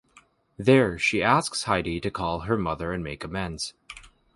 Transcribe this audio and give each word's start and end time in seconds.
There, 0.57 0.97
she 0.97 1.21
asks 1.21 1.65
Heidi 1.65 1.99
to 1.99 2.09
call 2.09 2.39
her 2.39 2.57
mother 2.57 2.91
and 2.91 3.03
make 3.03 3.23
amends. 3.23 3.75